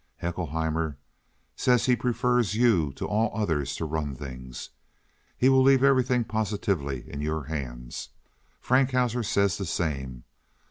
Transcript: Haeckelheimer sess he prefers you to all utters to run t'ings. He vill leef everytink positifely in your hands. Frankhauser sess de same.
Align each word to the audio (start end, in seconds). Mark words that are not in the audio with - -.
Haeckelheimer 0.23 0.97
sess 1.55 1.85
he 1.85 1.95
prefers 1.95 2.55
you 2.55 2.91
to 2.93 3.05
all 3.05 3.29
utters 3.39 3.75
to 3.75 3.85
run 3.85 4.15
t'ings. 4.15 4.69
He 5.37 5.47
vill 5.47 5.61
leef 5.61 5.81
everytink 5.83 6.25
positifely 6.27 7.03
in 7.07 7.21
your 7.21 7.43
hands. 7.43 8.09
Frankhauser 8.59 9.23
sess 9.23 9.57
de 9.59 9.65
same. 9.65 10.23